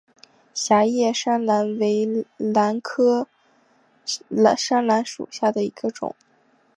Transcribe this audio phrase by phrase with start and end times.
[0.55, 3.27] 狭叶山兰为兰科
[4.57, 6.15] 山兰属下的一个种。